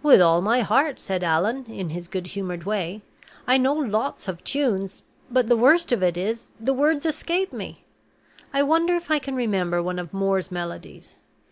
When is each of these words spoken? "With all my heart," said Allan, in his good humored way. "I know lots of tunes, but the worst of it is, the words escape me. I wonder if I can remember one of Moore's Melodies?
"With 0.00 0.20
all 0.20 0.40
my 0.42 0.60
heart," 0.60 1.00
said 1.00 1.24
Allan, 1.24 1.64
in 1.66 1.88
his 1.88 2.06
good 2.06 2.28
humored 2.28 2.62
way. 2.62 3.02
"I 3.48 3.58
know 3.58 3.72
lots 3.74 4.28
of 4.28 4.44
tunes, 4.44 5.02
but 5.28 5.48
the 5.48 5.56
worst 5.56 5.90
of 5.90 6.04
it 6.04 6.16
is, 6.16 6.50
the 6.60 6.72
words 6.72 7.04
escape 7.04 7.52
me. 7.52 7.84
I 8.52 8.62
wonder 8.62 8.94
if 8.94 9.10
I 9.10 9.18
can 9.18 9.34
remember 9.34 9.82
one 9.82 9.98
of 9.98 10.14
Moore's 10.14 10.52
Melodies? 10.52 11.16